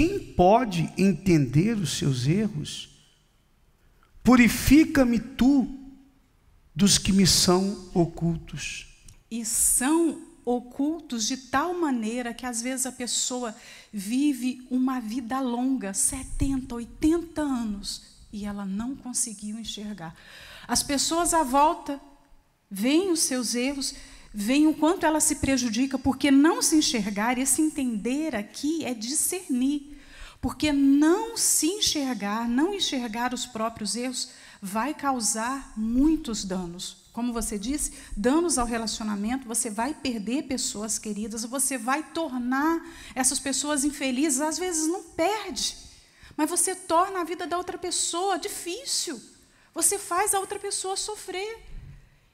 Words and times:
quem 0.00 0.18
pode 0.18 0.90
entender 0.96 1.76
os 1.76 1.98
seus 1.98 2.26
erros? 2.26 2.88
Purifica-me 4.24 5.20
tu 5.20 5.68
dos 6.74 6.96
que 6.96 7.12
me 7.12 7.26
são 7.26 7.90
ocultos. 7.92 8.88
E 9.30 9.44
são 9.44 10.22
ocultos 10.42 11.26
de 11.26 11.36
tal 11.36 11.78
maneira 11.78 12.32
que 12.32 12.46
às 12.46 12.62
vezes 12.62 12.86
a 12.86 12.92
pessoa 12.92 13.54
vive 13.92 14.66
uma 14.70 15.00
vida 15.00 15.38
longa, 15.38 15.92
70, 15.92 16.76
80 16.76 17.42
anos, 17.42 18.02
e 18.32 18.46
ela 18.46 18.64
não 18.64 18.96
conseguiu 18.96 19.58
enxergar. 19.58 20.16
As 20.66 20.82
pessoas 20.82 21.34
à 21.34 21.42
volta 21.42 22.00
veem 22.70 23.12
os 23.12 23.20
seus 23.20 23.54
erros, 23.54 23.94
veem 24.32 24.66
o 24.66 24.74
quanto 24.74 25.04
ela 25.04 25.20
se 25.20 25.36
prejudica, 25.36 25.98
porque 25.98 26.30
não 26.30 26.62
se 26.62 26.76
enxergar, 26.76 27.38
esse 27.38 27.60
entender 27.60 28.34
aqui 28.34 28.84
é 28.84 28.94
discernir. 28.94 29.98
Porque 30.40 30.72
não 30.72 31.36
se 31.36 31.66
enxergar, 31.66 32.48
não 32.48 32.74
enxergar 32.74 33.34
os 33.34 33.44
próprios 33.44 33.94
erros, 33.94 34.30
vai 34.62 34.94
causar 34.94 35.72
muitos 35.76 36.44
danos. 36.44 36.96
Como 37.12 37.32
você 37.32 37.58
disse, 37.58 37.92
danos 38.16 38.56
ao 38.56 38.66
relacionamento, 38.66 39.46
você 39.46 39.68
vai 39.68 39.92
perder 39.92 40.44
pessoas 40.44 40.98
queridas, 40.98 41.44
você 41.44 41.76
vai 41.76 42.02
tornar 42.02 42.80
essas 43.14 43.38
pessoas 43.38 43.84
infelizes, 43.84 44.40
às 44.40 44.58
vezes 44.58 44.86
não 44.86 45.02
perde, 45.02 45.76
mas 46.36 46.48
você 46.48 46.74
torna 46.74 47.20
a 47.20 47.24
vida 47.24 47.46
da 47.46 47.58
outra 47.58 47.76
pessoa 47.76 48.38
difícil. 48.38 49.20
Você 49.74 49.98
faz 49.98 50.34
a 50.34 50.40
outra 50.40 50.58
pessoa 50.58 50.96
sofrer. 50.96 51.69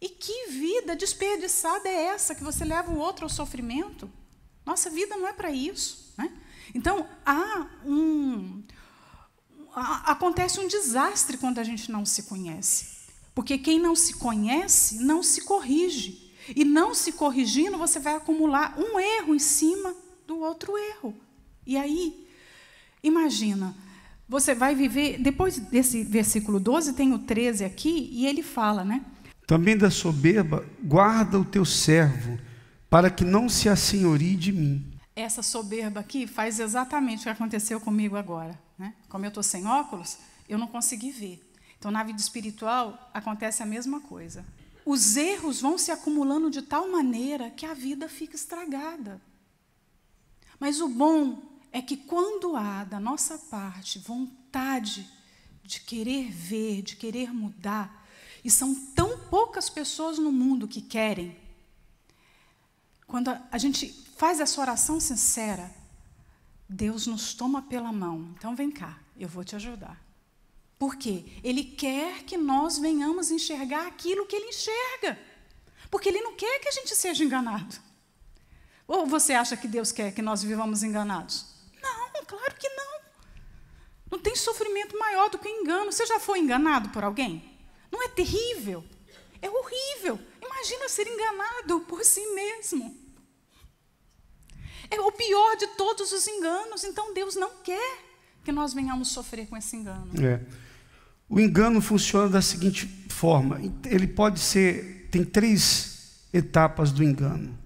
E 0.00 0.08
que 0.08 0.48
vida 0.50 0.94
desperdiçada 0.94 1.88
é 1.88 2.06
essa 2.06 2.34
que 2.34 2.44
você 2.44 2.64
leva 2.64 2.92
o 2.92 2.98
outro 2.98 3.24
ao 3.24 3.30
sofrimento? 3.30 4.10
Nossa 4.64 4.88
vida 4.90 5.16
não 5.16 5.26
é 5.26 5.32
para 5.32 5.50
isso. 5.50 6.12
Né? 6.16 6.32
Então, 6.74 7.08
há 7.24 7.66
um, 7.84 8.62
acontece 9.74 10.60
um 10.60 10.68
desastre 10.68 11.36
quando 11.36 11.58
a 11.58 11.64
gente 11.64 11.90
não 11.90 12.04
se 12.04 12.24
conhece. 12.24 12.98
Porque 13.34 13.58
quem 13.58 13.78
não 13.78 13.96
se 13.96 14.14
conhece 14.14 14.98
não 14.98 15.22
se 15.22 15.42
corrige. 15.42 16.32
E 16.54 16.64
não 16.64 16.94
se 16.94 17.12
corrigindo, 17.12 17.76
você 17.76 17.98
vai 17.98 18.14
acumular 18.14 18.78
um 18.78 18.98
erro 18.98 19.34
em 19.34 19.38
cima 19.38 19.94
do 20.26 20.38
outro 20.38 20.76
erro. 20.76 21.14
E 21.66 21.76
aí, 21.76 22.26
imagina, 23.02 23.76
você 24.28 24.54
vai 24.54 24.74
viver, 24.74 25.18
depois 25.18 25.58
desse 25.58 26.02
versículo 26.04 26.58
12, 26.58 26.94
tem 26.94 27.12
o 27.12 27.18
13 27.18 27.64
aqui, 27.64 28.08
e 28.12 28.26
ele 28.26 28.42
fala, 28.42 28.84
né? 28.84 29.04
Também 29.48 29.78
da 29.78 29.90
soberba, 29.90 30.62
guarda 30.84 31.40
o 31.40 31.44
teu 31.44 31.64
servo, 31.64 32.38
para 32.90 33.10
que 33.10 33.24
não 33.24 33.48
se 33.48 33.66
assenhorie 33.66 34.36
de 34.36 34.52
mim. 34.52 34.92
Essa 35.16 35.42
soberba 35.42 36.00
aqui 36.00 36.26
faz 36.26 36.60
exatamente 36.60 37.20
o 37.20 37.22
que 37.22 37.28
aconteceu 37.30 37.80
comigo 37.80 38.14
agora. 38.14 38.60
Né? 38.78 38.92
Como 39.08 39.24
eu 39.24 39.28
estou 39.28 39.42
sem 39.42 39.66
óculos, 39.66 40.18
eu 40.46 40.58
não 40.58 40.66
consegui 40.66 41.10
ver. 41.10 41.50
Então, 41.78 41.90
na 41.90 42.04
vida 42.04 42.20
espiritual, 42.20 43.10
acontece 43.14 43.62
a 43.62 43.66
mesma 43.66 44.02
coisa. 44.02 44.44
Os 44.84 45.16
erros 45.16 45.62
vão 45.62 45.78
se 45.78 45.90
acumulando 45.90 46.50
de 46.50 46.60
tal 46.60 46.86
maneira 46.90 47.48
que 47.48 47.64
a 47.64 47.72
vida 47.72 48.06
fica 48.06 48.36
estragada. 48.36 49.18
Mas 50.60 50.78
o 50.78 50.90
bom 50.90 51.40
é 51.72 51.80
que 51.80 51.96
quando 51.96 52.54
há 52.54 52.84
da 52.84 53.00
nossa 53.00 53.38
parte 53.38 53.98
vontade 53.98 55.08
de 55.64 55.80
querer 55.80 56.30
ver, 56.30 56.82
de 56.82 56.96
querer 56.96 57.32
mudar, 57.32 57.98
e 58.44 58.50
são 58.50 58.74
tão 58.94 59.07
poucas 59.30 59.68
pessoas 59.68 60.18
no 60.18 60.32
mundo 60.32 60.68
que 60.68 60.80
querem. 60.80 61.36
Quando 63.06 63.30
a 63.50 63.58
gente 63.58 63.90
faz 64.16 64.40
essa 64.40 64.60
oração 64.60 65.00
sincera, 65.00 65.74
Deus 66.68 67.06
nos 67.06 67.32
toma 67.34 67.62
pela 67.62 67.92
mão. 67.92 68.34
Então 68.36 68.54
vem 68.54 68.70
cá, 68.70 68.98
eu 69.16 69.28
vou 69.28 69.44
te 69.44 69.56
ajudar. 69.56 69.98
Por 70.78 70.96
quê? 70.96 71.24
Ele 71.42 71.64
quer 71.64 72.22
que 72.22 72.36
nós 72.36 72.78
venhamos 72.78 73.30
enxergar 73.30 73.86
aquilo 73.86 74.26
que 74.26 74.36
ele 74.36 74.46
enxerga. 74.46 75.18
Porque 75.90 76.08
ele 76.08 76.20
não 76.20 76.34
quer 76.34 76.60
que 76.60 76.68
a 76.68 76.72
gente 76.72 76.94
seja 76.94 77.24
enganado. 77.24 77.76
Ou 78.86 79.06
você 79.06 79.32
acha 79.32 79.56
que 79.56 79.66
Deus 79.66 79.90
quer 79.90 80.12
que 80.12 80.22
nós 80.22 80.42
vivamos 80.42 80.82
enganados? 80.82 81.46
Não, 81.82 82.24
claro 82.24 82.54
que 82.54 82.68
não. 82.68 83.00
Não 84.10 84.18
tem 84.18 84.36
sofrimento 84.36 84.98
maior 84.98 85.28
do 85.30 85.38
que 85.38 85.48
engano. 85.48 85.90
Você 85.90 86.06
já 86.06 86.20
foi 86.20 86.38
enganado 86.38 86.90
por 86.90 87.02
alguém? 87.02 87.58
Não 87.90 88.02
é 88.02 88.08
terrível? 88.08 88.84
É 89.40 89.48
horrível. 89.48 90.18
Imagina 90.42 90.88
ser 90.88 91.06
enganado 91.06 91.80
por 91.80 92.04
si 92.04 92.24
mesmo. 92.34 92.96
É 94.90 95.00
o 95.00 95.12
pior 95.12 95.56
de 95.56 95.66
todos 95.68 96.12
os 96.12 96.26
enganos. 96.26 96.84
Então 96.84 97.14
Deus 97.14 97.36
não 97.36 97.50
quer 97.62 97.98
que 98.44 98.52
nós 98.52 98.72
venhamos 98.72 99.08
sofrer 99.08 99.46
com 99.46 99.56
esse 99.56 99.76
engano. 99.76 100.10
É. 100.22 100.40
O 101.28 101.38
engano 101.38 101.80
funciona 101.80 102.28
da 102.28 102.40
seguinte 102.40 102.86
forma: 103.08 103.60
ele 103.84 104.06
pode 104.06 104.40
ser, 104.40 105.08
tem 105.10 105.24
três 105.24 106.24
etapas 106.32 106.90
do 106.90 107.04
engano. 107.04 107.56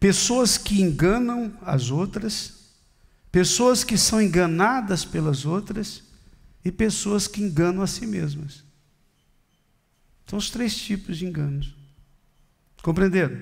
Pessoas 0.00 0.56
que 0.56 0.80
enganam 0.80 1.52
as 1.62 1.90
outras, 1.90 2.54
pessoas 3.30 3.82
que 3.84 3.98
são 3.98 4.22
enganadas 4.22 5.04
pelas 5.04 5.44
outras 5.44 6.02
e 6.64 6.70
pessoas 6.70 7.26
que 7.26 7.42
enganam 7.42 7.82
a 7.82 7.86
si 7.86 8.06
mesmas. 8.06 8.67
São 10.28 10.38
os 10.38 10.50
três 10.50 10.76
tipos 10.76 11.18
de 11.18 11.26
enganos. 11.26 11.74
Compreenderam? 12.82 13.40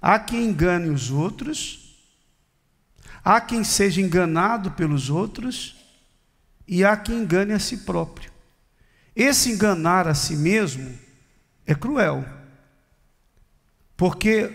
Há 0.00 0.18
quem 0.18 0.44
engane 0.44 0.90
os 0.90 1.10
outros, 1.10 1.96
há 3.24 3.40
quem 3.40 3.64
seja 3.64 4.00
enganado 4.00 4.72
pelos 4.72 5.08
outros 5.08 5.76
e 6.66 6.84
há 6.84 6.96
quem 6.96 7.20
engane 7.20 7.52
a 7.52 7.58
si 7.58 7.78
próprio. 7.78 8.30
Esse 9.14 9.50
enganar 9.50 10.06
a 10.06 10.14
si 10.14 10.36
mesmo 10.36 10.98
é 11.66 11.74
cruel, 11.74 12.24
porque 13.96 14.50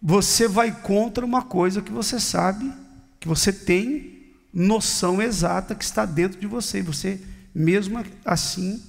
você 0.00 0.48
vai 0.48 0.72
contra 0.80 1.24
uma 1.24 1.42
coisa 1.42 1.82
que 1.82 1.92
você 1.92 2.18
sabe, 2.18 2.72
que 3.18 3.28
você 3.28 3.52
tem 3.52 4.32
noção 4.52 5.20
exata 5.20 5.74
que 5.74 5.84
está 5.84 6.06
dentro 6.06 6.40
de 6.40 6.46
você. 6.46 6.78
E 6.78 6.82
você, 6.82 7.20
mesmo 7.54 8.02
assim, 8.24 8.82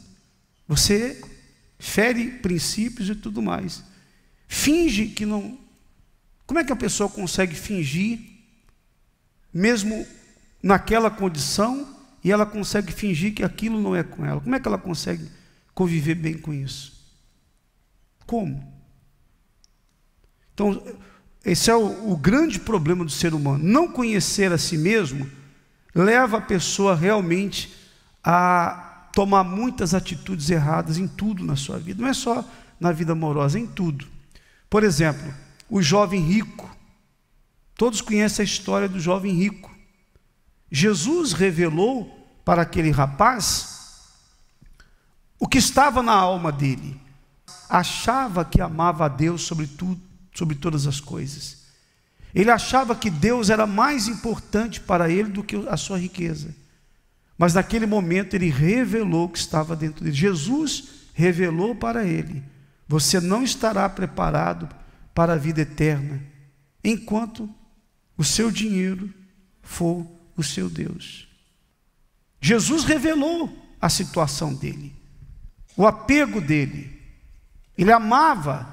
você 0.67 1.21
fere 1.81 2.29
princípios 2.29 3.09
e 3.09 3.15
tudo 3.15 3.41
mais. 3.41 3.83
Finge 4.47 5.07
que 5.07 5.25
não. 5.25 5.57
Como 6.45 6.59
é 6.59 6.63
que 6.63 6.71
a 6.71 6.75
pessoa 6.75 7.09
consegue 7.09 7.55
fingir, 7.55 8.19
mesmo 9.53 10.05
naquela 10.61 11.09
condição, 11.09 11.97
e 12.23 12.31
ela 12.31 12.45
consegue 12.45 12.91
fingir 12.91 13.33
que 13.33 13.43
aquilo 13.43 13.81
não 13.81 13.95
é 13.95 14.03
com 14.03 14.23
ela? 14.23 14.39
Como 14.39 14.55
é 14.55 14.59
que 14.59 14.67
ela 14.67 14.77
consegue 14.77 15.27
conviver 15.73 16.15
bem 16.15 16.37
com 16.37 16.53
isso? 16.53 17.01
Como? 18.27 18.71
Então, 20.53 20.83
esse 21.43 21.71
é 21.71 21.75
o, 21.75 22.11
o 22.11 22.15
grande 22.15 22.59
problema 22.59 23.03
do 23.03 23.11
ser 23.11 23.33
humano. 23.33 23.63
Não 23.63 23.87
conhecer 23.91 24.51
a 24.51 24.57
si 24.57 24.77
mesmo 24.77 25.27
leva 25.95 26.37
a 26.37 26.41
pessoa 26.41 26.95
realmente 26.95 27.73
a 28.23 28.90
tomar 29.13 29.43
muitas 29.43 29.93
atitudes 29.93 30.49
erradas 30.49 30.97
em 30.97 31.07
tudo 31.07 31.43
na 31.43 31.55
sua 31.55 31.77
vida, 31.77 32.01
não 32.01 32.09
é 32.09 32.13
só 32.13 32.43
na 32.79 32.91
vida 32.91 33.11
amorosa, 33.11 33.57
é 33.57 33.61
em 33.61 33.67
tudo. 33.67 34.07
Por 34.69 34.83
exemplo, 34.83 35.33
o 35.69 35.81
jovem 35.81 36.21
rico. 36.21 36.69
Todos 37.75 38.01
conhecem 38.01 38.43
a 38.43 38.45
história 38.45 38.87
do 38.87 38.99
jovem 38.99 39.33
rico. 39.33 39.71
Jesus 40.71 41.33
revelou 41.33 42.05
para 42.45 42.61
aquele 42.61 42.91
rapaz 42.91 43.79
o 45.39 45.47
que 45.47 45.57
estava 45.57 46.03
na 46.03 46.13
alma 46.13 46.51
dele. 46.51 46.99
Achava 47.69 48.45
que 48.45 48.61
amava 48.61 49.05
a 49.05 49.07
Deus 49.07 49.41
sobre 49.43 49.65
tudo, 49.65 50.01
sobre 50.33 50.55
todas 50.55 50.85
as 50.87 50.99
coisas. 50.99 51.61
Ele 52.33 52.51
achava 52.51 52.95
que 52.95 53.09
Deus 53.09 53.49
era 53.49 53.65
mais 53.65 54.07
importante 54.07 54.79
para 54.79 55.09
ele 55.09 55.29
do 55.29 55.43
que 55.43 55.55
a 55.67 55.75
sua 55.75 55.97
riqueza. 55.97 56.55
Mas 57.41 57.55
naquele 57.55 57.87
momento 57.87 58.35
ele 58.35 58.51
revelou 58.51 59.25
o 59.25 59.29
que 59.29 59.39
estava 59.39 59.75
dentro 59.75 60.03
dele. 60.03 60.15
Jesus 60.15 61.07
revelou 61.11 61.73
para 61.73 62.05
ele: 62.05 62.43
você 62.87 63.19
não 63.19 63.41
estará 63.41 63.89
preparado 63.89 64.69
para 65.11 65.33
a 65.33 65.37
vida 65.37 65.61
eterna 65.61 66.21
enquanto 66.83 67.49
o 68.15 68.23
seu 68.23 68.51
dinheiro 68.51 69.11
for 69.63 70.05
o 70.37 70.43
seu 70.43 70.69
Deus. 70.69 71.27
Jesus 72.39 72.83
revelou 72.83 73.51
a 73.81 73.89
situação 73.89 74.53
dele, 74.53 74.93
o 75.75 75.87
apego 75.87 76.39
dele. 76.39 76.95
Ele 77.75 77.91
amava, 77.91 78.67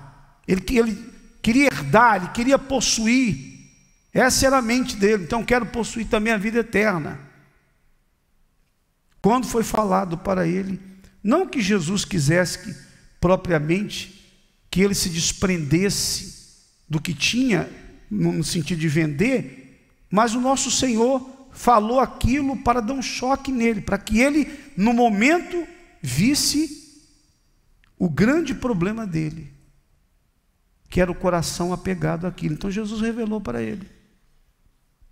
ele, 0.46 0.62
ele 0.68 1.10
queria 1.40 1.68
herdar, 1.68 2.16
ele 2.16 2.28
queria 2.32 2.58
possuir. 2.58 3.66
Essa 4.12 4.46
era 4.46 4.58
a 4.58 4.62
mente 4.62 4.94
dele. 4.94 5.24
Então 5.24 5.42
quero 5.42 5.64
possuir 5.64 6.06
também 6.06 6.34
a 6.34 6.36
vida 6.36 6.58
eterna. 6.58 7.27
Quando 9.20 9.46
foi 9.46 9.62
falado 9.62 10.16
para 10.18 10.46
ele, 10.46 10.80
não 11.22 11.46
que 11.46 11.60
Jesus 11.60 12.04
quisesse 12.04 12.58
que, 12.58 12.74
propriamente 13.20 14.18
que 14.70 14.80
ele 14.80 14.94
se 14.94 15.08
desprendesse 15.08 16.56
do 16.88 17.00
que 17.00 17.12
tinha, 17.12 17.68
no 18.10 18.42
sentido 18.44 18.78
de 18.78 18.88
vender, 18.88 19.86
mas 20.10 20.34
o 20.34 20.40
nosso 20.40 20.70
Senhor 20.70 21.48
falou 21.52 22.00
aquilo 22.00 22.56
para 22.56 22.80
dar 22.80 22.94
um 22.94 23.02
choque 23.02 23.50
nele, 23.50 23.80
para 23.80 23.98
que 23.98 24.20
ele, 24.20 24.48
no 24.76 24.92
momento, 24.92 25.66
visse 26.00 27.02
o 27.98 28.08
grande 28.08 28.54
problema 28.54 29.06
dele, 29.06 29.52
que 30.88 31.00
era 31.00 31.10
o 31.10 31.14
coração 31.14 31.72
apegado 31.72 32.26
àquilo. 32.26 32.54
Então 32.54 32.70
Jesus 32.70 33.00
revelou 33.00 33.40
para 33.40 33.60
ele: 33.62 33.88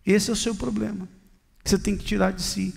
esse 0.05 0.31
é 0.31 0.32
o 0.32 0.37
seu 0.37 0.55
problema, 0.55 1.09
que 1.62 1.69
você 1.70 1.79
tem 1.79 1.97
que 1.97 2.05
tirar 2.05 2.32
de 2.32 2.43
si. 2.43 2.73